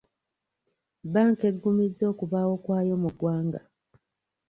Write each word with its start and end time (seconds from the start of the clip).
Bbanka 1.05 1.43
eggumizza 1.51 2.03
okubaawo 2.13 2.55
kwayo 2.63 2.93
mu 3.01 3.09
ggwanga. 3.13 3.61